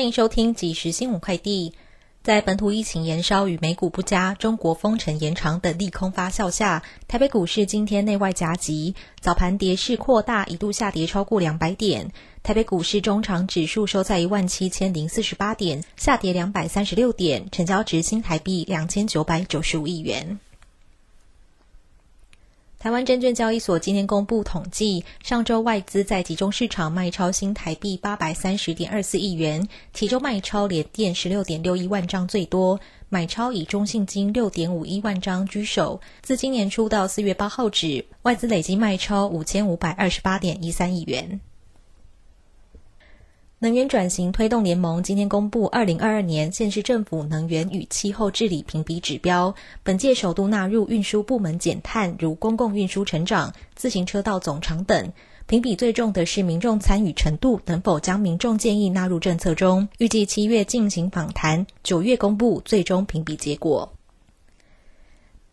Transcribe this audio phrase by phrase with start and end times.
[0.00, 1.74] 欢迎收听即时新闻快递。
[2.22, 12.12] 在本土疫情延烧与美股不佳、中国封城延长等利空发酵下，台北股市今天内外夹击，早盘跌势扩大，一度下跌超过两百点。
[12.42, 20.40] 台北股市中场指数收在一万七千零四十八点，下跌两百三十六点，成交值新台币两千九百九十五亿元。
[22.82, 32.80] 台湾证券交易所今天公布统计，上周外资在集中市场卖超新台币八百三十点二四亿元，其中卖超联电十六点六一万张最多，
[33.10, 36.00] 买超以中信金六点五一万张居首。
[36.22, 41.42] 自今年初到四月八号止，外资累计卖超五千五百二十八点一三亿元。
[43.62, 55.12] 能源转型推动联盟今天公布二零二二年县市政府能源与气候治理评比指标，本届首度纳入运输部门减碳，如公共运输成长、自行车道总长等。
[55.46, 59.88] 评比最重的是民众参与程度，能否将民众建议纳入政策中？
[59.98, 63.92] 预计七月进行访谈，九月公布最终评比结果。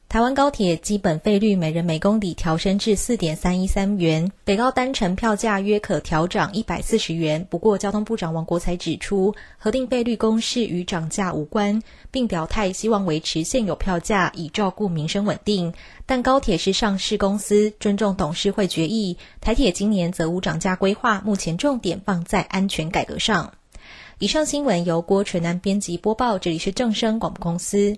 [0.10, 7.46] 台湾高铁基本费率每人每公里调升至四点三一三元，北高单程票价约可调涨一百四十元。
[7.50, 15.74] 不过，交通部长王国才指出，核定费率公式与涨价无关，并表态希望维持现有票价，以照顾民生稳定。
[16.06, 19.18] 但高铁是上市公司，尊重董事会决议。
[19.42, 23.52] 台铁今年则无涨价规划，目前重点放在安全改革上。
[24.20, 27.98] 以上新闻由郭纯南编辑播报，这里是正声广播公司。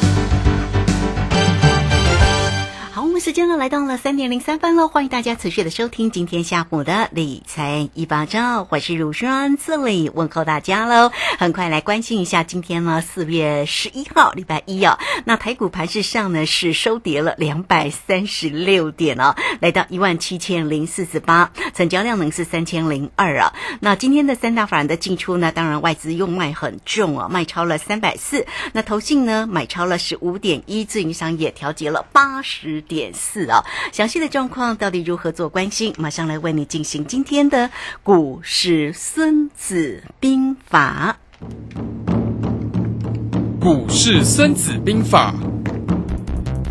[3.21, 11.11] 时间呢来到了三点零三分喽，欢迎大家持续的收听今天下午的理财一把照，我是乳霜，这里问候大家喽。
[11.37, 23.53] 很快来关心一下今天呢四月十一号礼拜一哦，那台股盘市上呢是收跌了两百三十六点哦，来到一万七千零四十八，成交量呢是三千零二啊。
[23.81, 33.10] 那今天的三大法人的进出呢，当然外资用卖很重哦，卖超了三百四，那投信呢买超了十五点一，自营商也调节了八十点。
[33.13, 35.93] 四啊，详细的状况到底如何做关心？
[35.97, 37.69] 马上来为你进行今天的
[38.03, 41.17] 股市《孙子兵法》。
[43.59, 45.33] 股市《孙子兵法》，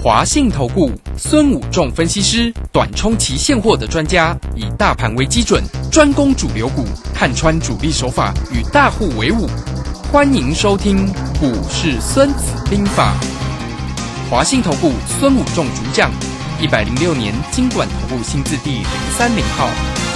[0.02, 6.84] 华信投顾孙武仲分析师，短冲期现货的专家，以大盘为基准，专攻主流股，
[7.14, 9.48] 看穿主力手法，与大户为伍。
[10.10, 11.06] 欢迎收听
[11.38, 13.14] 《股市《孙子兵法》，
[14.30, 16.10] 华信投顾孙武仲主讲。
[16.60, 18.84] 一百零六年，金管投顾新字第零
[19.16, 20.09] 三零号。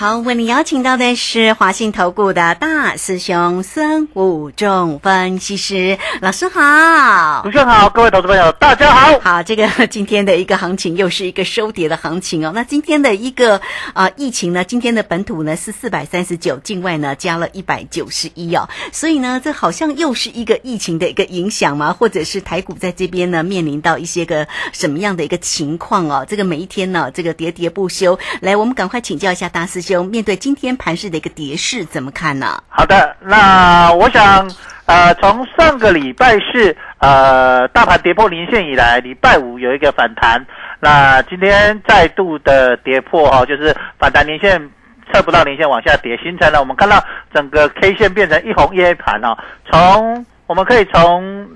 [0.00, 9.20] 好，为你邀请到的是华信投顾的大师兄孙武仲分析师老师好，主持人好，各位投资朋友大家好。
[9.20, 12.52] 好，这个今天的一个行情又是一个收跌的行情哦。
[12.54, 13.60] 那今天的一个
[13.92, 18.70] 啊疫情呢，今天的本土呢是四百三十九，境外呢加了一百九十一哦。
[18.92, 21.92] 所以呢，这好像又是一个疫情的一个影响嘛？
[21.92, 26.24] 或者是台股在这边呢面临到一些个什么样的一个情况哦？
[26.26, 28.18] 这个每一天呢，这个喋喋不休。
[28.40, 29.89] 来，我们赶快请教一下大师兄。
[29.90, 32.62] 就面对今天盘市的一个跌势，怎么看呢？
[32.68, 34.48] 好的，那我想，
[34.86, 40.46] 呃，从上个礼拜四，呃，大盘跌破零线以来，礼拜五有一个反弹，
[40.78, 44.70] 那今天再度的跌破哦，就是反弹年线
[45.12, 47.04] 测不到年线往下跌，形成了我们看到
[47.34, 49.36] 整个 K 线变成一红一黑盘哦。
[49.68, 51.48] 从我们可以从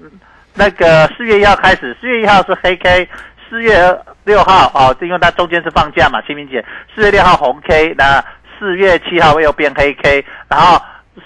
[0.55, 3.09] 那个四月一号开始，四月一号是黑 K，
[3.49, 3.73] 四月
[4.25, 6.65] 六号哦，因为它中间是放假嘛，清明节，
[6.95, 8.25] 四月六号红 K，那
[8.59, 10.81] 四月七号又变黑 K，然后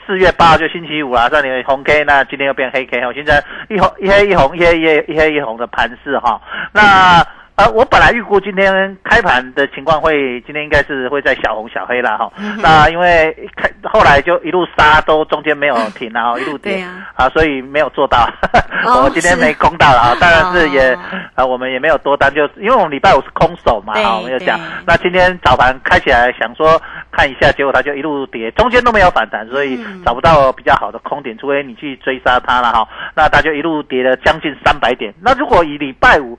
[0.06, 6.40] 四月八号就星期五了，上你红 K，那今天又变黑 K 我，现在一红一黑一红一黑一黑一黑一红的盘势哈，
[6.72, 7.26] 那。
[7.58, 12.30] 呃，我本来预估今天开盘的情况会，今天应该是会在小红小黑了哈。
[12.62, 16.84] 那因为开后来就一路杀，都中间没有停然后 一路跌
[17.16, 18.30] 啊，所以没有做到。
[19.02, 20.96] 我今天没空到了啊，当然是也
[21.34, 24.56] 啊，我们也没有多单，就因为我们礼拜五是空手嘛啊，我们就讲。
[24.86, 26.80] 那今天早盘开起来，想说
[27.10, 32.86] 看一下，结果它就一路跌，中间都没有反弹，所以找不到比较好的空点，除非你去追杀它了哈。
[33.16, 35.12] 那它就一路跌了将近三百点。
[35.20, 36.38] 那如果以礼拜五。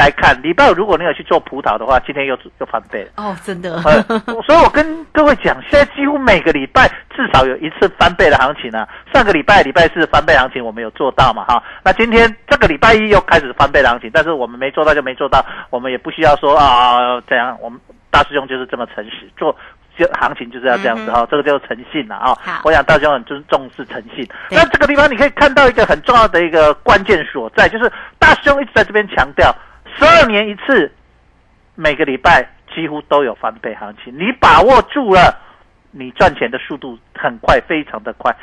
[0.00, 3.78] 来看礼拜五，如果你有去做葡萄的话，今天又又翻倍了哦，真的。
[3.82, 8.88] 所以，我跟各位讲，现在几乎每个礼拜至少有一次翻倍的行情啊。
[9.12, 11.44] 上个礼拜礼拜四翻倍行情，我们有做到嘛？
[11.44, 17.58] 哈，那今天这个礼拜一又开始翻倍的行情，但是我们没做到就没做到，我们也不需要说啊这样。
[17.60, 17.78] 我们
[18.10, 19.54] 大师兄就是这么诚实，做
[19.98, 22.34] 就行情就是要这样子哈，这个叫诚信了啊。
[22.64, 24.26] 我想大师兄很重重视诚信。
[24.50, 29.54] 那这个地方你可以看到一个很重要的一个关键所在，就是大师兄一直在这边强调。
[29.96, 30.92] 十二年一次，
[31.74, 34.16] 每个礼拜几乎都有翻倍行情。
[34.16, 35.38] 你把握住了，
[35.90, 38.34] 你赚钱的速度很快，非常的快。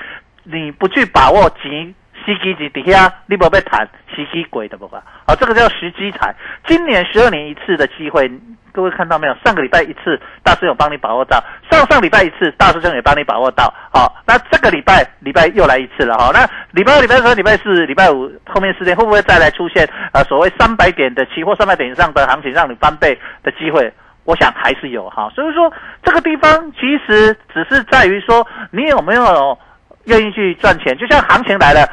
[0.43, 1.93] 你不去把握，急
[2.27, 5.01] 时机级底下，你不被谈时机鬼的不吧？
[5.25, 6.35] 好，这个叫时机财。
[6.67, 8.29] 今年十二年一次的机会。
[8.73, 9.35] 各位看到没有？
[9.43, 11.39] 上个礼拜一次，大师有帮你把握到；
[11.71, 13.73] 上上礼拜一次，大师兄也帮你把握到。
[13.91, 16.29] 好，那这个礼拜礼拜又来一次了哈。
[16.31, 23.91] 那礼拜二、礼拜三、礼拜四、礼拜五后面四天会不会再来出现呃所谓三百点的期货、三百点以上的行情让你翻倍的机会？
[24.25, 25.27] 我想还是有哈。
[25.33, 25.73] 所以说
[26.03, 29.57] 这个地方其实只是在于说你有没有
[30.03, 30.95] 愿意去赚钱。
[30.99, 31.89] 就像行情来了，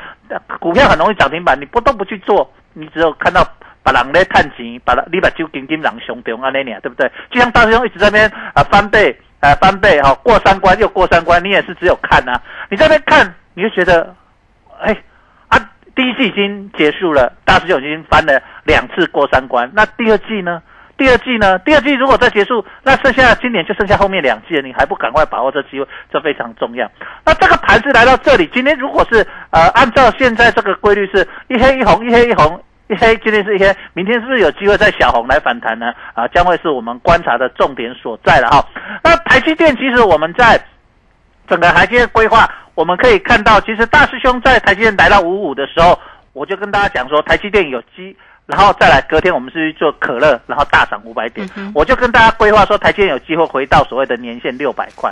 [0.61, 3.47] 股票很容易涨停板，你不都不去做，你只有看到。
[3.87, 7.07] 把人咧探钱，把你把酒金金人上中啊那年，对不对？
[7.31, 12.41] 就像大师兄一直在那边啊翻倍啊翻倍哈，过三关又过三关，你也是只有看啊。
[12.71, 14.17] 你在那看，你就觉得，
[14.81, 14.97] 哎
[15.49, 20.63] 啊，第一季已经结束了，大师兄已经翻了两次过三关，那第二季呢？
[20.97, 21.59] 第二季呢？
[21.61, 25.87] 第二季如果再结束，那剩下今年就剩下后面两季了，你还不赶快把握这机会？
[26.13, 26.91] 这非常重要。
[27.25, 32.63] 那这个盘子来到这里，今天如果是呃按照现在这个规律，是一黑一红，一黑一红。
[32.87, 35.87] 一黑今天是一黑，明天是不是有机会在小红来反弹呢？
[36.13, 38.63] 啊，将会是我们观察的重点所在了哈。
[39.03, 40.63] 那台积电其实我们在
[41.49, 45.99] 整个台积电规划，我们可以看到，其实大师兄在台积电来到五五的时候，
[46.35, 48.15] 我就跟大家讲说，台积电有机。
[48.47, 51.49] 然后再来，隔天我们是去做可乐，然后大涨五百点。
[51.75, 55.11] 我就跟大家规划说，台积电有机会回到所谓的年限六百块。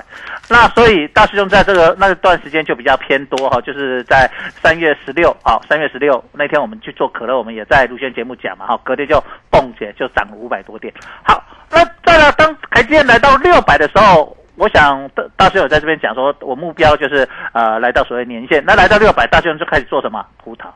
[0.51, 4.31] 那所以大师兄在这个那段时间就比较偏多哈，就是在
[4.61, 10.93] 三月十六，好，三月十六那天我们去做可乐，我们也在录线节目讲嘛，哈，隔天就蹦起来就涨了五百多点。
[11.23, 18.63] 好，那再来当台积电来到六百的时候，我想大大师兄在这边讲说，我目标就是呃来到所谓年限。
[18.67, 20.23] 那来到六百，大师兄就开始做什么？
[20.45, 20.67] 葡萄。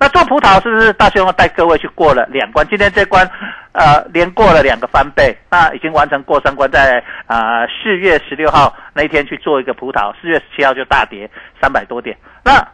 [0.00, 2.66] 那做葡萄是不是大熊要带各位去过了两关？
[2.68, 3.30] 今天这关，
[3.72, 12.16] 呃，连过了两个翻倍，那已经完成过三关，在啊四月十六号那一天去做一个葡萄，四月十七号就大跌三百多点。
[12.42, 12.66] 那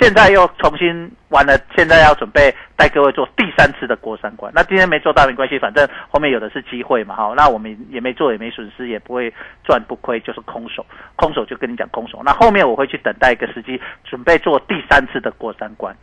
[0.00, 4.50] 现在又重新完了，现在要准备带各位做第三次的过三关。
[4.54, 7.34] 那今天没做到没关系，反正后面有的是机会嘛，哈。
[7.36, 10.84] 那我们也没做，也没损失，也不会赚不亏，就是空手。
[11.16, 12.22] 空手就跟你讲空手。
[12.24, 15.94] 那后面我会去等待一个时机，准备做第三次的过三关。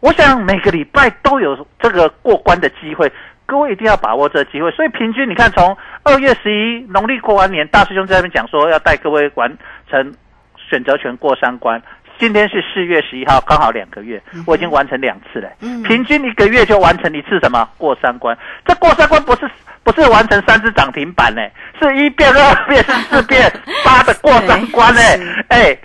[0.00, 3.12] 我想每个礼拜都有这个过关的机会，
[3.44, 4.70] 各位一定要把握这个机会。
[4.70, 9.58] 所以平均你看，从二月十一农历过完年，大师兄在那边讲说要带各位完
[9.90, 10.14] 成
[10.56, 11.80] 选择权过三关。
[12.22, 15.48] 今天是四月十一号，刚好两个月，我已经完成两次了。
[15.82, 18.38] 平均一个月就完成一次什么过三关？
[18.64, 19.50] 这过三关不是
[19.82, 21.42] 不是完成三次涨停板呢？
[21.80, 23.52] 是一变二变 四变
[23.84, 25.00] 八的过三关呢？
[25.48, 25.76] 哎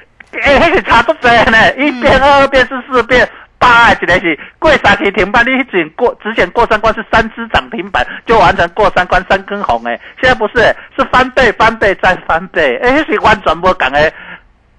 [0.44, 3.27] 哎，那个差不多呢，一变二变是四变
[3.58, 10.58] 八，一个是过三天停板，你只过之前过三关是三只涨停板就完成过三关三根红哎，现在不是
[10.96, 14.13] 是翻倍翻倍再翻倍，哎，是完全不讲哎。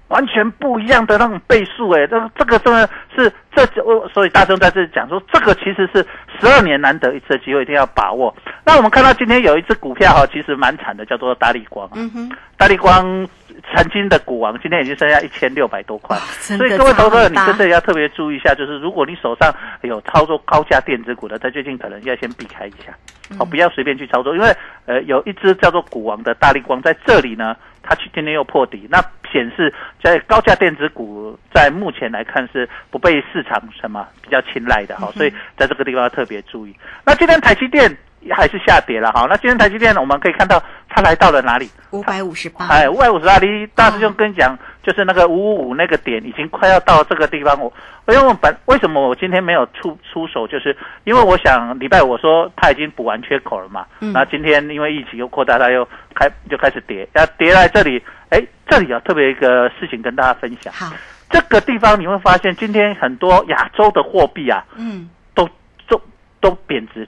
[0.09, 6.05] 完全不一样的那种倍数，哎，这这个真的是这我所以大众在这里讲说，这个其实是
[6.39, 8.35] 十二年难得一次的机会，一定要把握。
[8.65, 11.89] 那我们看到今天有一只股票哈，其实蛮惨的，叫做大力光。
[11.95, 13.27] 嗯哼，大力光
[13.73, 16.17] 曾经的股王，今天已经剩下一千六百多块。
[16.41, 22.93] 真的所以各位投资者，你在这里要特别注意一下，就是如果你手上有操作高价电子股的，在最近可能要先避开一下，
[23.29, 36.75] 嗯哦，不要随便去操作，因为呃有一只叫做股王的大力光在这里呢，它去今天又破底，那显示在高价电子股在目前来看是不被市场什么比较青睐的嗯哈，所以在这个地方要特别注意。
[37.05, 37.95] 那今天台积电
[38.31, 41.69] 还是下跌了哈，那今天台积电我们可以看到它来到了哪里？
[41.91, 43.37] 五百五十八，哎，五百五十八。
[43.37, 47.59] 李大师兄跟你讲，就是那个五五五那个点已经快要到这个地方。
[47.59, 47.71] 我
[48.13, 53.85] 因为我本为什么我今天没有出出手，就是因为我想礼拜五我说它已经补完缺口了嘛。
[53.99, 58.01] 嗯那今天因为疫情又扩大，它又开就开始跌，要跌在这里。
[58.29, 60.71] 哎，这里有特别一个事情跟大家分享。
[60.71, 60.95] 好，
[61.29, 65.49] 这个地方你会发现，今天很多亚洲的货币啊，嗯，都
[65.87, 65.99] 都
[66.39, 67.07] 都贬值，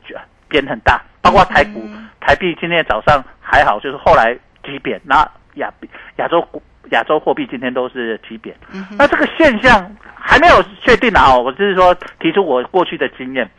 [0.49, 5.71] 贬很大，包括台股，嗯台币今天早上还好，就是后来急贬，那亚
[6.17, 13.49] 亚洲股亚洲货币今天都是急贬，嗯那这个现象还没有确定啊，我只是说提出我过去的经验，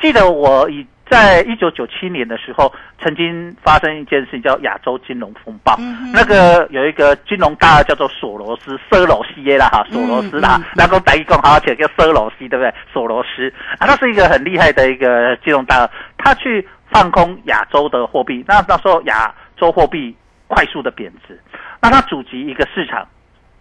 [0.00, 0.86] 记得我以。
[1.10, 5.76] 在一九九七年的时候，曾经发生一件事情叫亚洲金融风暴。
[5.78, 12.72] 嗯那个有一个金融大鳄叫做索罗斯，索罗西耶啦哈，索罗斯啦然后打一共好好起叫索罗西，对不对？
[12.90, 21.38] 索罗斯啊，他是一个很厉害的一个金融大鳄，他去放空亚洲的货币，那那时候亚洲货币快速的贬值，
[21.82, 23.06] 那他阻击一个市场，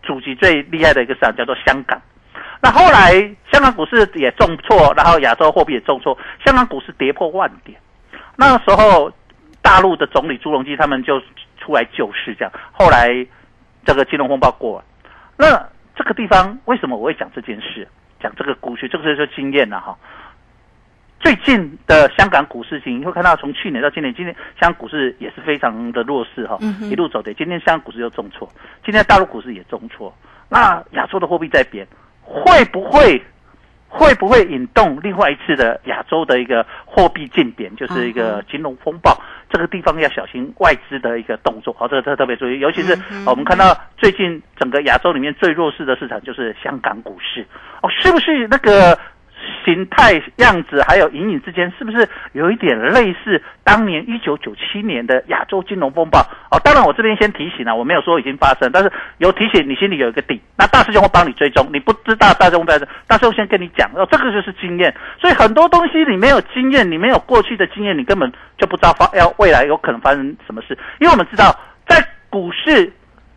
[0.03, 2.01] 阻击最厉害的一个市场叫做香港。
[2.61, 3.13] 那后来
[3.51, 7.77] 香港股市也重挫，然后亚洲货币也重挫，香港股市跌破万点。
[8.37, 9.11] 那时候
[9.61, 11.19] 大陆的总理朱镕基他们就
[11.57, 12.53] 出来救市，这样。
[12.71, 13.09] 后来
[13.83, 14.85] 这个金融风暴过了，
[15.37, 17.87] 那这个地方为什么我会讲这件事？
[18.21, 19.97] 讲这个故事，这个就是经验了哈。
[21.21, 27.31] 最近的香港股市情，你会看到从去年到今年，今天香港股市也是非常的弱势哈，嗯一路走跌。
[27.35, 28.51] 今天香港股市又重挫，
[28.83, 30.11] 今天大陆股市也重挫。
[30.49, 31.87] 那亚洲的货币在贬，
[32.21, 33.21] 会不会
[33.87, 39.15] 会不会引动另外一次的亚洲的一个货币竞贬，就是一个金融风暴？
[39.47, 42.97] 这个地方要小心外资的一个动作，好，这个这个特别注意，尤其是、
[43.27, 47.45] 我们看到最近整个亚洲里面最弱势的市场就是香港股市，
[47.83, 48.97] 哦，是不是那个？
[49.63, 56.19] 形态、样子还有隐隐之间，是不是有一点类似当年一九九七年的亚洲金融风暴？
[56.49, 60.41] 哦，当然我这边先提醒了，我没有说已经发生，但是有提醒你心里有一个底。
[60.57, 64.93] 那大师兄会帮你追踪，你不知道大师兄不知道，大师兄先跟你讲，哦，这个就是经验。
[65.19, 70.77] 所以很多东西你没有经验，你没有过去的经验，你根本就不知道发要未来有可能发生什么事。
[70.99, 71.55] 因为我们知道，
[71.87, 72.91] 在股市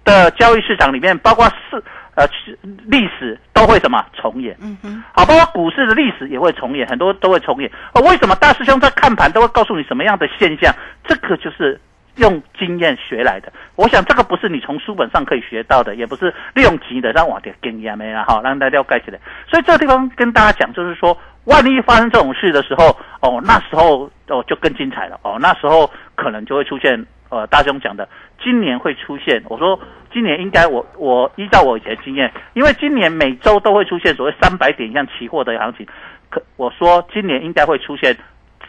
[0.04, 1.82] 的交易市场里面，包括市
[2.14, 4.56] 呃是历史都会什么重演。
[4.61, 7.71] 嗯哼，好，包括股市的历史也会重演，很多都会重演。
[7.92, 10.75] 哦，为什么大师兄在看盘都会告诉你什么样的现象？
[11.06, 11.80] 这个就是
[12.16, 13.52] 用经验学来的。
[13.76, 19.18] 我想这个不是你从书本上可以学到的，也不是利用级的让我的经验没啦，好，让大家了解起来。
[19.49, 25.18] 所以这个地方跟大家讲，就是说，万一发生这种事的时候，哦，那时候哦就更精彩了。
[25.23, 28.08] 哦，那时候可能就会出现呃大兄讲的，
[28.42, 29.42] 今年会出现。
[29.48, 29.78] 我说
[30.12, 35.84] 今年应该我我依照我以前的经验，因为今年每周都会出现所谓三百点以上期货的行情，
[36.30, 38.16] 可我说今年应该会出现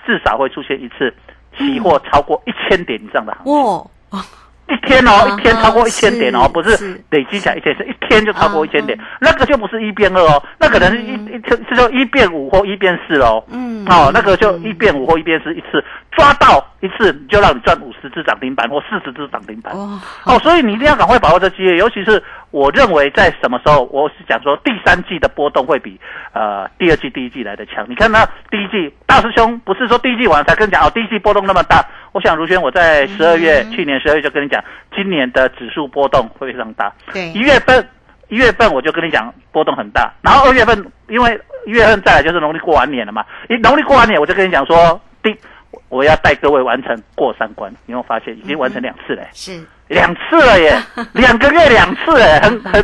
[0.05, 1.13] 至少会出现一次
[1.57, 3.53] 期货超过一千点以上的行情。
[3.53, 4.21] 哇，
[4.67, 7.01] 一天哦，嗯一天超过一千点哦，不是是。
[7.11, 13.43] 累积起来一天，是一天就超过一千点嗯，那个就不是一变二哦，那可能是一一次是就一变五或一变四哦。
[13.49, 19.73] 嗯，哦，那个就一变五或一变四一次，抓到一次就让你赚五十只涨停板或四十只涨停板。
[19.73, 22.21] 哦，哦，所以你一定要赶快把握这机会，尤其是
[22.51, 25.99] 我认为在什么时候，我是讲说第三季的波动会比
[26.33, 27.85] 呃第二季、第一季来的强。
[27.89, 31.85] 你看那第一季大师兄不是说第一季完才跟你讲哦，第一季波动那么大。
[32.13, 34.63] 我想如轩我在十二月、嗯去年十二月就跟你讲，
[34.95, 36.93] 今年的指数波动会非常大。
[37.11, 37.85] 对一，月份
[38.29, 45.35] 一月份我就跟你讲波动很大，然后二月份因为一月份再来就是农历过完年了嘛，一农历过完年我就跟你讲说第
[45.71, 49.27] 我我要带各位完成过三关，你有没有发现已经完成两次嘞？
[49.33, 50.81] 是，两次了耶，
[51.13, 52.81] 两个月两次哎，很很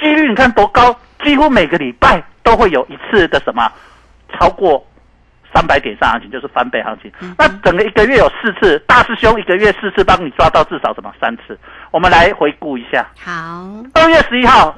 [0.00, 3.70] 几率你看多高，几乎每个礼拜都会有一次的什么
[4.32, 4.84] 超过
[5.54, 7.10] 三百点上行情，就是翻倍行情。
[7.36, 11.58] 那整个一个月有四次，大师兄一个月四次帮你抓到至少什么三次。
[11.90, 13.32] 我们来回顾一下，好，
[13.94, 14.76] 二月十一号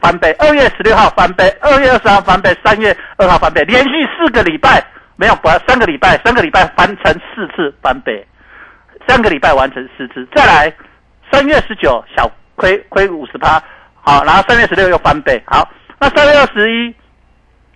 [0.00, 4.82] 翻倍，二月十六号翻倍，二月二十号翻倍，三月二号翻倍，连续四个礼拜
[5.16, 8.26] 没有不三个礼拜，三个礼拜翻成四次翻倍，
[9.08, 10.72] 三个礼拜完成四次，再来
[11.32, 13.62] 三月十九小亏亏五十趴，
[14.00, 16.94] 好，然后三月十六又翻倍，好，那三月二十一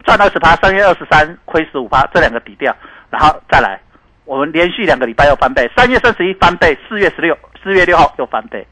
[0.04, 2.74] 赚二十趴，三月二十三亏十五趴，这两个抵掉，
[3.10, 3.80] 然后再来，
[4.24, 8.66] 我们连续两个礼拜又翻倍，三月三十一翻倍，四月十六四月六号又翻倍。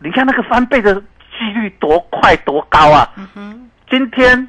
[0.00, 3.12] 你看那个翻倍的几率多快多高啊！
[3.90, 4.48] 今天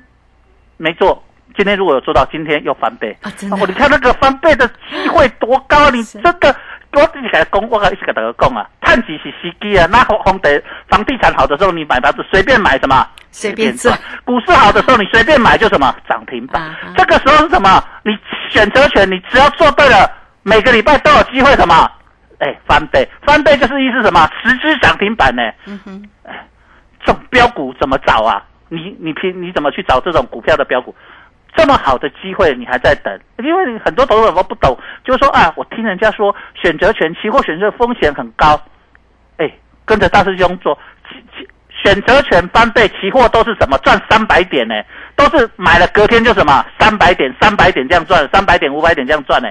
[0.77, 1.21] 没做，
[1.57, 5.89] 今天如果有做到，今天又翻倍啊真的哦你看那个翻倍的机会多高啊！
[5.91, 6.55] 你真的。
[6.91, 16.75] 我自己给他讲，我一直给大家讲啊，探底是时机啊，那房房地房地产好的时候，你买房子随便买什么，随便赚股市好的时候，你随便买就什么涨停板。
[16.97, 17.83] 这个时候是什么？
[18.03, 18.17] 你
[18.49, 20.09] 选择权，你只要做对了，
[20.43, 21.89] 每个礼拜都有机会什么？
[22.39, 24.27] 哎，翻倍，翻倍就是意思什么？
[24.41, 25.43] 十只涨停板呢？
[25.65, 26.09] 嗯哼，
[27.05, 28.43] 这种标股怎么找啊？
[28.69, 30.95] 你你凭你怎么去找这种股票的标股？
[31.55, 33.19] 这么好的机会你还在等？
[33.39, 38.61] 因为很多投资者都不懂，就是说啊，我听人家说选择权、期货选择风险很高，
[39.37, 39.51] 哎，
[39.85, 40.77] 跟着大师兄做，
[41.83, 44.75] 选择权翻倍，期货都是什么赚三百点呢？
[45.15, 49.49] 都是买了隔天就什么三百点、三百点这样赚，三百点、五百点这样赚呢？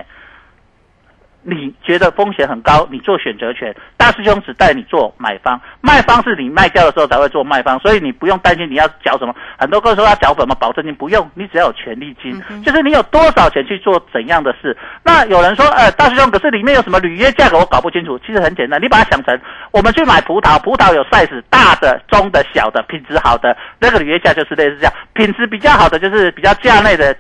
[1.42, 9.35] 你觉得风险很高，你做选择权，大师兄只带你做买方，卖方是你卖掉的时候才会做卖方，所以你不用担心你要缴什么。
[9.57, 14.76] 很多个说要缴什么保证金，不用，你只要有权利金，就是你有多少钱去做怎样的事。
[15.02, 18.18] 那有人说，呃，大师兄，可是里面有什么履约价格，我搞不清楚。
[18.18, 19.40] 其实很简单，你把它想成，
[19.71, 27.16] 我们去买葡萄，葡萄有 size 大的、中的、小的，品质好的，那个履约价就是类似这样，品质比较好的就是比较价内的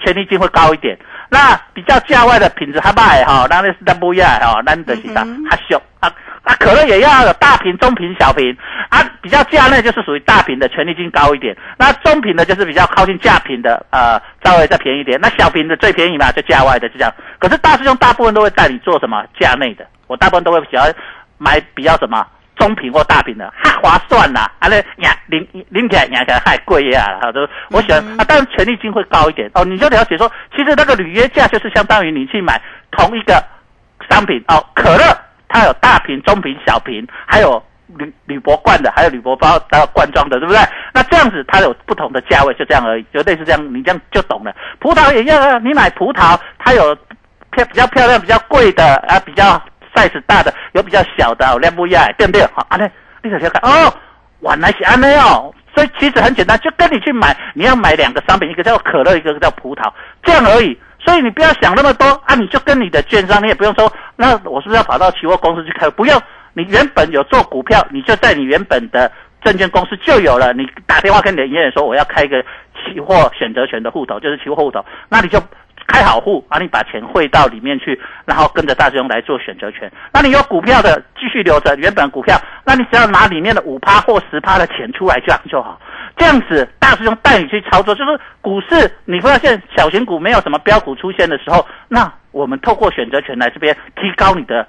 [0.00, 0.98] 权利金会高一点。
[1.34, 5.26] 那比较价外的品质还卖哈，那那是那不一样哈，那的是啥？
[5.50, 6.06] 还小啊
[6.44, 8.56] 啊，可乐也要有大瓶、中瓶、小瓶
[8.88, 11.56] 啊，比较价内就是属于大瓶的，权利金高一点。
[11.76, 15.20] 那中瓶的就是比较靠近价瓶的，呃，稍微再便宜一点。
[15.20, 17.12] 那小瓶的最便宜嘛，就价外的就这样。
[17.40, 20.94] 可是大师兄大部分都会带你做什么价内的，我大部分都会喜欢
[21.36, 22.24] 买比较什么。
[22.56, 24.68] 中瓶或大瓶的，哈划算呐、啊！
[24.68, 29.64] 那呀，拎拎起来压起来还贵呀，好的，我喜欢啊，当然权利金会高一点哦。
[29.64, 33.42] 你就了解说，其实那个履约价就是相当于你去买同一个
[34.08, 35.16] 商品哦，可乐
[35.48, 37.62] 它有大瓶、中瓶、小瓶，还有
[37.96, 40.60] 铝铝箔罐的，还有铝箔包还有罐装的，对不对？
[40.92, 44.54] 那这样子它有不同的价位，就这样而已，就类似这样，你这样就懂了。
[44.78, 46.94] 葡萄也一样啊，你买葡萄，它有
[47.50, 49.60] 漂比较漂亮、比较贵的啊，比较
[49.94, 52.44] size 大的，有比较小的，有亮不一样，对不对？
[52.54, 52.90] 好，安内，
[53.22, 53.92] 你小看哦，
[54.40, 55.52] 原来是安内哦。
[55.74, 59.90] 所以其实很简单，就跟你去买，你要买两个商品，一个叫可乐，一个叫葡萄，
[60.22, 60.78] 这样而已。
[61.04, 65.88] 所以你不要想那么多啊，你就跟你的券商，你也不用说，那我是不是要跑到期货公司去开？
[65.90, 66.20] 不用，
[66.52, 69.10] 你原本有做股票，你就在你原本的
[69.42, 70.52] 证券公司就有了。
[70.52, 72.40] 你打电话跟你的营业员说，我要开一个
[72.74, 75.38] 期货选择权的户头，就是期货户头，那你就
[75.86, 79.90] 开好户，啊，你把钱汇到里面去，然后跟着大师兄来做选择权。
[80.12, 85.80] 那你有股票的继续留着原本股票，那你只要拿里面的五趴或十趴的钱出来这样就好。
[86.16, 94.66] 这样子，大师兄带你去操作，就是股市你发现小型股没有什么标股出现的时候，那我们透过选择权来这边提高你的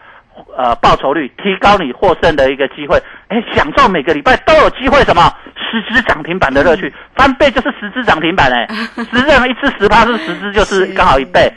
[0.58, 5.32] 呃报酬率，提高你获胜的一个机会，哎，享受每个礼拜都有机会什么？
[5.56, 11.52] 十只涨停板的乐趣，翻倍就是十只涨停板哎， 十只一次十趴是十只就是刚好一倍，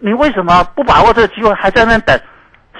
[0.00, 2.18] 你为什么不把握这个机会，还在那等？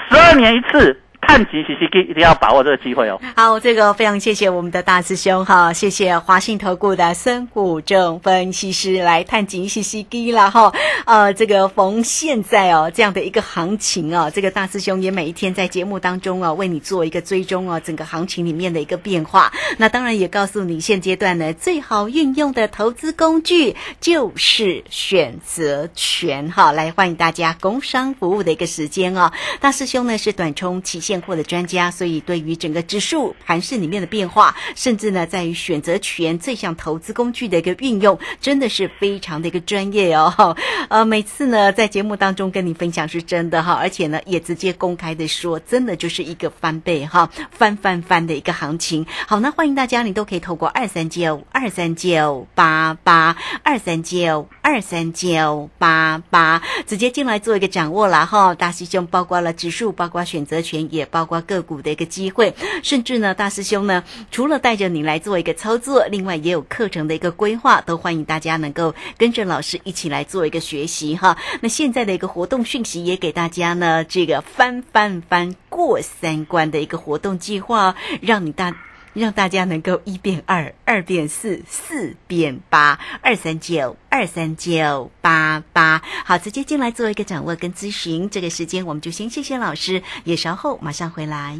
[0.08, 0.98] 十二年一次？
[1.24, 3.18] 看齐洗洗机，一定要把握这个机会哦。
[3.34, 10.72] 好，这个非常谢谢我们的大师兄哈，谢谢华信投顾的孙谷正分析师来探紧细细滴了哈。
[11.06, 19.50] 呃，这个逢现在哦这样的一个行情哦，这个大师兄也每一天在节目当中哦为你做一个追踪哦，整个行情里面的一个变化。
[19.78, 26.72] 那当然也告诉你现阶段呢最好运用的投资工具就是选择权哈。
[26.72, 29.32] 来欢迎大家工商服务的一个时间哦。
[29.60, 40.56] 大师兄呢是短冲期现货的专家，所以对于整个指数盘势里面的变化，甚至呢在于选择权这项投资工具的一个运用，真的是非常的一个专业哦。
[40.88, 49.06] 呃，每次呢在节目当中跟你分享是真的哈，而且呢也直接公开的说，真的就是一个翻倍哈，翻翻翻的一个行情。
[49.26, 58.54] 好，那欢迎大家，你都可以透过二三九二三九八八二三九二三九八八直接进来做一个掌握了哈。
[58.54, 71.36] 大师兄包括了指数，包括选择权，也也包括个股的一个机会，甚至呢，大师兄呢除了带着你来做一个操作，另外也有课程的一个规划，都欢迎大家能够跟着老师一起来做一个学习哈。
[71.60, 78.72] 那现在的一个活动讯息也给大家呢，这个翻翻翻过三关的一个活动计划，让你大。
[79.12, 86.02] 让大家能够一变二，二变四，四变八，二三九二三九八八。
[86.24, 88.30] 好，直接进来做一个掌握跟咨询。
[88.30, 91.58] 这个时间我们就先谢谢老师，也稍后马上回来。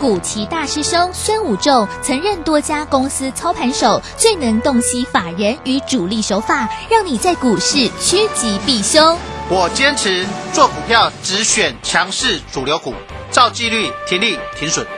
[0.00, 9.18] 古奇大师兄孙武仲曾任多家公司操盘手，最能洞悉法人与主力手法，让你在股市趋吉避凶。
[9.48, 12.94] 我坚持做股票只选强势主流股，
[13.30, 14.97] 照纪律停利停损。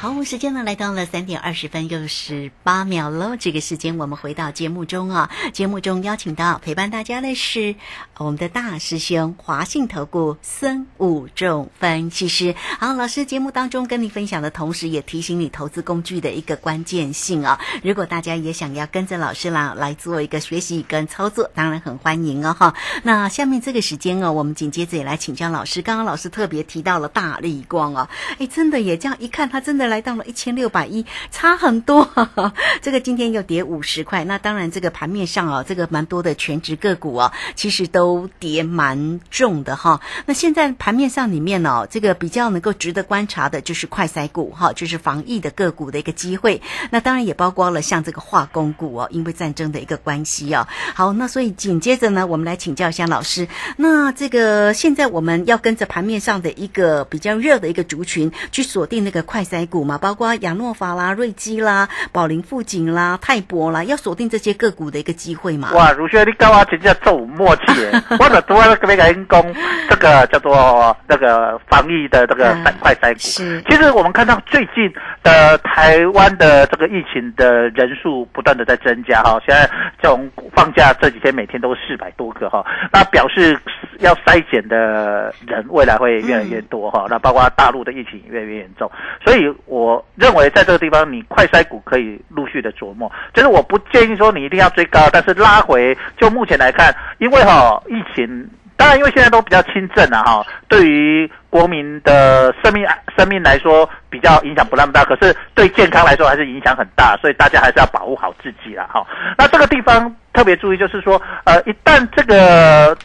[0.00, 3.36] 好，我们时间呢来到了三点二十分又十八秒喽。
[3.38, 7.74] 这个时间我们回到节目中啊，节目中邀请到陪伴大家的是
[8.16, 12.54] 我们的大师兄华信投顾孙武仲分析师。
[12.78, 17.60] 好，老师节目当中跟你分享的同时，也提醒你投资工具的一个关键性啊。
[17.82, 22.74] 如果大家也想要跟着老师啦来做一个学习跟操作，当然很欢迎哦哈。
[23.02, 25.82] 那下面这个时间哦，我们紧接着也来请教老师。
[25.82, 28.08] 刚刚老师特别提到了大力光啊，
[28.38, 29.89] 哎，真的也这样一看，它真的。
[29.90, 32.08] 来到了一千六百一，差很多。
[32.80, 40.00] 这个今天又跌五十块，那当然这个盘面上啊，这个蛮多的全职个股啊，其实都跌蛮重的哈。
[40.24, 46.62] 那现在盘面上里面呢，这个比较能够值得观察的就是快筛股哈，就是防疫的个股的一个机会。
[46.90, 50.68] 那当然也包括了像这个化工股哦，因为战争的一个关系啊。
[50.94, 53.48] 好，那所以紧接着呢，我们来请教一下老师。
[53.76, 59.79] 那这个现在我们要跟着盘面上的一个比较热的一个族群去锁定那个快筛股。
[59.84, 65.72] 嘛，包括亚诺法啦、瑞基啦、宝林富锦啦、泰博啦，要锁定这些个股的一个机会嘛？
[65.72, 67.64] 哇，如轩，你跟我真叫做默契，
[68.18, 69.54] 我者多那个那个攻
[69.88, 73.20] 这个叫做那个防疫的这个三块三股。
[73.20, 79.68] 是，其实我们看到最近的台湾的这个疫情的人数不断的在增加哈，现在
[80.02, 83.58] 从放假这几天每天都四百多个哈，那表示
[83.98, 88.90] 要筛检的人未来会越来越多哈，那包括大陆的疫情越来越严重，
[89.24, 89.40] 所以。
[89.70, 93.10] 我认为在这个地方，你快筛股可以陆续的琢磨。
[93.32, 102.84] 就是我不建议说你一定要追高，但是拉回，就目前来看，因为哈疫情，当然因为现在都比较轻症了哈，对于国民的生命
[103.16, 109.06] 生命来说比较影响不那么大，可是对健康来说还是影响很大，所以大家还是要保护好自己了哈。
[109.38, 112.98] 那这个地方特别注意，就是说，呃，一旦这个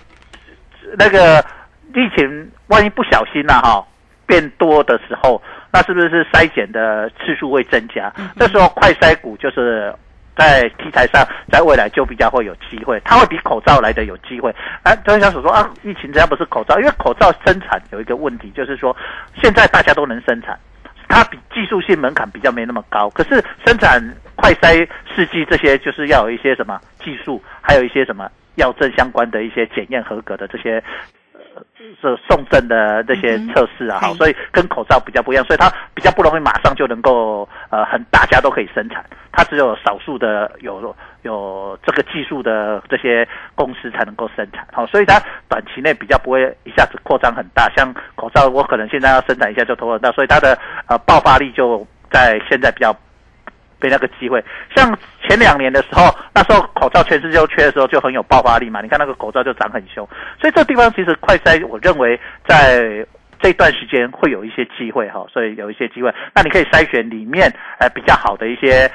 [0.97, 1.45] 那个
[1.93, 3.85] 疫情万一不小心了哈
[4.25, 5.39] 变多的时候。
[5.75, 8.09] 那是不是筛检的次数会增加？
[8.37, 9.93] 这时候快筛股就是
[10.33, 14.55] 在题材上，在未来就比较会有机会，它会比口罩来的有机会。
[14.83, 18.95] 哎，专家所说啊，疫情只要不是口罩，因为口罩生产有一个问题，就是说
[19.43, 20.57] 现在大家都能生产，
[21.09, 23.09] 它比技术性门槛比较没那么高。
[23.09, 24.01] 可是生产
[24.35, 30.81] 快筛试剂这些，就是要有一些什么技术，还有一些什么药证相关的一些检验合格的这些。
[32.01, 52.95] 是送证的这些测试啊，好，所以跟口罩比较不一样，所以它比较不容易马上就能够呃，很大家都可以生产，它只有少数的有有这个技术的这些公司才能够生产，好，所以它短期内比较不会一下子扩张很大，像口罩我可能现在要生产一下就投很大，所以它的呃爆发力就在现在比较。
[53.79, 54.43] 没那个机会，
[54.75, 58.81] 像前两年的时候，那时候口罩全世界都缺的时候，就很有爆发力嘛。
[58.81, 60.07] 你看那个口罩就涨很凶，
[60.39, 63.05] 所以这地方其实快筛，我认为在
[63.39, 68.89] 这段时间会有一些机会哈，所以有一些机会，那你可以筛选里面呃比较好的一些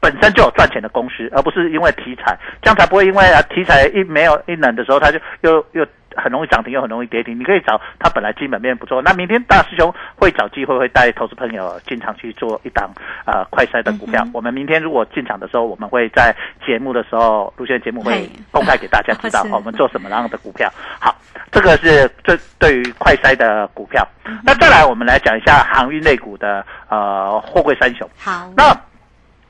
[0.00, 5.86] 本身就有赚钱的公司，而不是因为题材，这样才不会因为啊题材一没有一冷的时候，它就又又。
[6.16, 9.02] 很容易涨停又很容易跌停，你可以找它本来基本面不错。
[9.02, 12.90] 那明天大师兄会找机会会带投资朋友进场去做一档
[13.26, 14.26] 呃快筛的股票。
[14.32, 20.70] 我们明天如果进场的时候，我们会在节目的时候，录线节目会公开给大家知道我们做什么样的股票。
[21.00, 21.14] 好，
[21.50, 24.06] 这个是这对于快筛的股票。
[24.42, 28.08] 那再来我们来讲一下航运类股的呃货柜三雄。
[28.18, 28.74] 好，那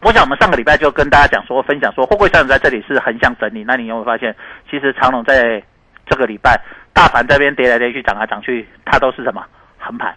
[0.00, 3.64] 我想我们上个礼拜就跟大家讲说分享说货柜三雄在这里是横向整理。
[3.64, 4.35] 那你有没有发现，
[4.70, 5.62] 其实长隆在
[6.07, 6.61] 这个礼拜，
[6.93, 9.45] 大盘这边跌来跌去，涨来涨去，它都是什么
[9.79, 10.14] 横盘，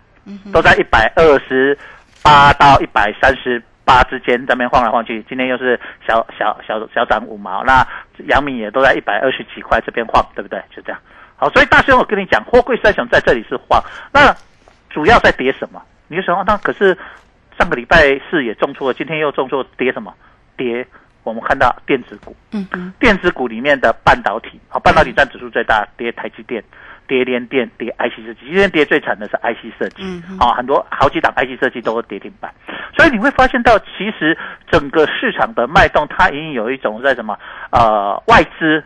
[0.52, 1.78] 都在一百二十
[2.22, 5.24] 八到一百三十八之间这边晃来晃去。
[5.30, 7.86] 今天又是小小小小涨五毛，那
[8.28, 10.62] 阳明也都在一百二十几块这边晃，对不对？
[10.76, 11.00] 就这样。
[11.36, 14.36] 好，所以大兄，我跟你讲，货柜三雄在这里是晃，那
[14.90, 15.82] 主要在跌什么？
[16.08, 16.98] 你就说，那可是
[17.58, 20.14] 上个礼拜四也重挫，今天又重挫，跌什么？
[20.56, 20.86] 跌。
[21.28, 22.66] 我们看到电子股，嗯。
[22.72, 26.64] 嗯，电子股里面的半导体，好，半导体占指数最大，跌台积电，
[27.06, 32.54] 跌联电，跌 IC 设计，今天跌最惨的是 IC 设计，嗯，啊，很多好几档 IC 设计都跌停板，
[32.98, 34.38] 所以你会发现到，其实
[34.72, 37.38] 整个市场的脉动，它已经有一种在什么，
[37.72, 38.84] 呃，外资，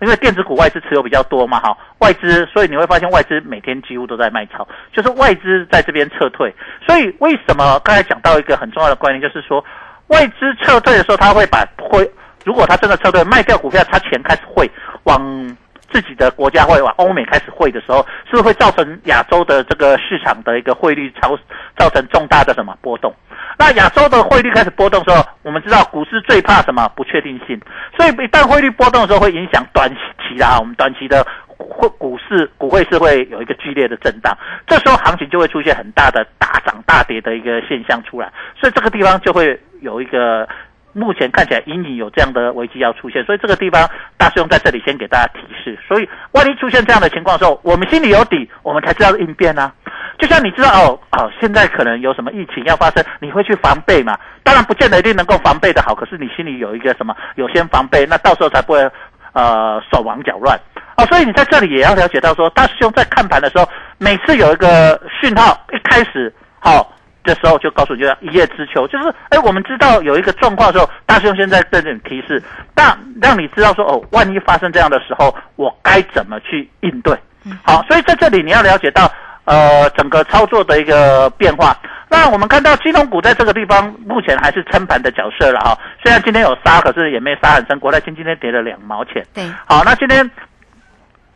[0.00, 6.54] 因为电子股外资持有比较多嘛，哈，外资，所以你会发现外资每天几乎都在卖超，就是外资在这边撤退，
[6.86, 9.62] 所以为什么刚才讲到一个很重要的观念，就是说。
[10.08, 12.10] 外资撤退的时候，他会把会，
[12.44, 14.70] 如果他真的撤退卖掉股票，他钱开始汇
[15.04, 15.56] 往
[15.90, 21.38] 自己的国家会往欧美开始汇的时候，是不是会造成亚洲的这个市场的一个汇率超
[21.76, 23.14] 造成重大的什么波动？
[23.58, 26.88] 那亚洲的汇率开始波动的时候，我们知道股市最怕什么？
[26.96, 27.60] 不确定性，
[27.96, 34.36] 所以一旦汇率波动的时候，会影响短期的啊，我们短期的汇股市股汇是会有一个剧烈的震荡，
[34.66, 40.48] 这时候行情就会出现很大的大涨大跌的一个现象出来，所以这个地方就会有一个。
[40.94, 45.76] 目前看起来隐隐有这样的危机要出现，所以这个地方大师兄在这里先给大家提示。
[45.86, 49.70] 所以万一出现这样的情况的时候，我们心里有底，我们才知道应变啊。
[50.18, 54.16] 就像你知道哦哦，现在可能有什么疫情要发生，你会去防备嘛？
[54.44, 58.90] 当然不见得一定能够防备的好，可是你心里有一个什么有先防备，那到时候才不会
[59.32, 60.56] 呃手忙脚乱
[60.96, 61.04] 哦。
[61.06, 66.93] 所以你在这里也要了解到说，大师兄在看盘的时候，每次有一个讯号一开始好。
[67.24, 72.42] 这时候就告诉你，就要一叶知秋，就是哎，我们知道有一个状况的时候，大兄现在这种提示，
[72.76, 77.16] 让让你知道说哦，万一发生这样的时候，我该怎么去应对？
[77.64, 79.10] 好，所以在这里你要了解到
[79.46, 81.76] 呃整个操作的一个变化。
[82.08, 87.80] 那我们看到金融股在这个地方目前还是撑盘的角色了哈，虽然今天有杀，可是也没杀很深。
[87.80, 89.24] 国泰金今天跌了两毛钱。
[89.34, 90.30] 对，好，那今天。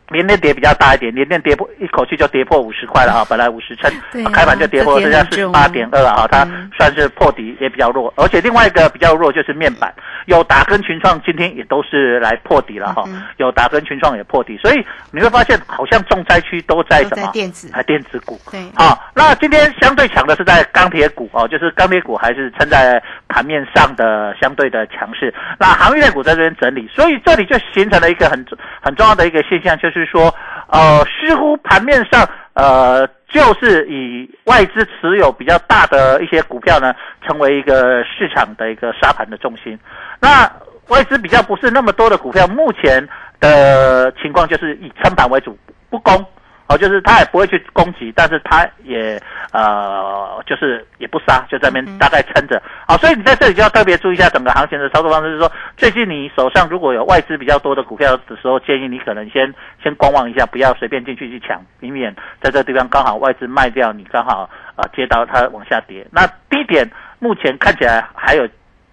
[0.09, 3.91] 连电跌比较大一点，连电跌破一口气就跌破五十块了哈，本来五十撑，
[4.31, 9.93] 开盘就跌破，剩下四十八点二啊，它算是破底也比较弱，而且另外一个比较弱就是面板，
[10.25, 13.03] 有达跟群创今天也都是来破底了哈，
[13.37, 17.29] 有达跟群创也破底，所以你会发现好像重灾区都在什么？
[17.31, 18.39] 电子，啊电子股。
[18.51, 28.43] 对，好，那今天相对强的是在钢铁股哦，就是钢铁股还是撑在盘面上的相对的强势，那航运类股在这边整理，所以这里就形成了一个很
[28.81, 29.98] 很重要的一个现象，就是。
[29.99, 30.33] 是说，
[30.67, 36.93] 呃，似乎盘面上，呃，就是以外资持有比较大的一些股票呢，
[37.27, 39.77] 成为一个市场的一个沙盘的重心。
[40.19, 40.49] 那
[40.87, 43.07] 外资比较不是那么多的股票，目前
[43.39, 45.57] 的情况就是以撑盘为主，
[45.89, 46.25] 不攻。
[46.69, 49.19] 哦，就是他也不会去攻击，但是他也
[49.51, 52.61] 呃，就是也不杀，就在那边大概撑着。
[52.87, 59.51] 好，所以你在这里就要特别注意一下整个行情的操作方式，就是说最近你手上如果有外资比较多的股票的时候，建议你可能先
[59.83, 66.05] 先观望一下，不要随便进去去抢，以免在这个地方刚好外资卖掉，你刚好啊接到它往下跌。
[66.11, 68.47] 那低点目前看起来还有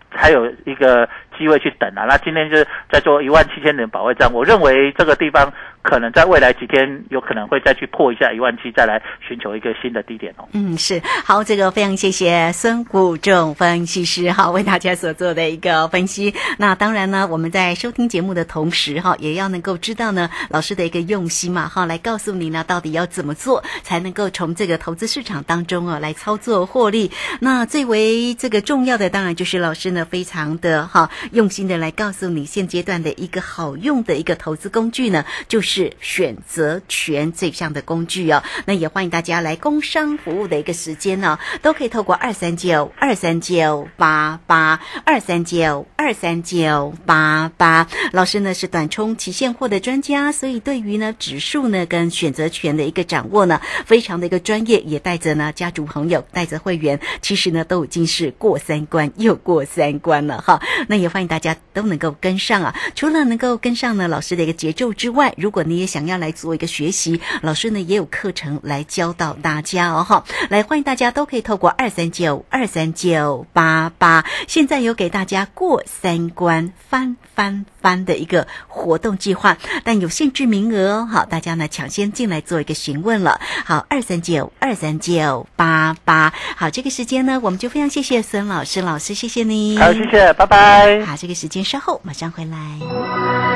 [0.09, 2.07] 还有一个机会去等啊。
[2.09, 5.53] 那今天就是在做一万七千点保卫战，我认为这个地方。
[5.89, 10.49] 可能在未来几天有可能会再去破一下一万七，再来寻求一个新的低点哦。
[10.51, 16.35] 嗯，是好，这个非常谢谢孙谷仲分析师哈，为大家所做的一个分析。
[16.59, 27.13] 那当然呢，我们在收听节目的同时哈，也要能够知道呢老师的一个用心嘛哈，来告诉你呢到底要怎么做才能够从这个投资市场当中啊来操作获利。
[27.39, 35.76] 那最为这个重要的，当然就是老师呢非常的哈用心的来告诉你现阶段的一个好用的一个投资工具呢，就是。
[35.77, 47.87] 是选择权这项的工具哦，那也欢迎大家来工商服务的一个时间呢，都可以透过二三九二三九八八二三九二三九八八。
[48.13, 60.59] 老师呢是短冲期现货的专家，所以对于呢指数呢跟选择权的一个掌握呢，非常的一个专业，也带着呢家族朋友带着会员，其实呢都已经是过三关又过三关了哈。
[60.89, 93.56] 那也欢迎大家都能够跟上啊，除了能够跟上呢老师的一个节奏之外，如果你也想要来做一个学习，老师呢也有课程来教到大家哦哈，来欢迎大家都可以透过二三九二三九八八，现在有给大家过三关翻翻翻的一个活动计划，但有限制名额哦，好，大家呢抢先进来做一个询问了，好，二三九二三九八八，好，这个时间呢我们就非常谢谢孙老师，老师谢谢你，好，谢谢，拜拜，好，这个时间稍后马上回来。